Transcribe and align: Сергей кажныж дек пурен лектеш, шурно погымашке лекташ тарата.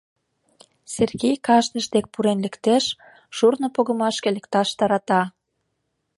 Сергей 0.93 1.35
кажныж 1.47 1.85
дек 1.93 2.05
пурен 2.13 2.37
лектеш, 2.45 2.85
шурно 3.35 3.67
погымашке 3.75 4.29
лекташ 4.35 4.69
тарата. 4.77 5.21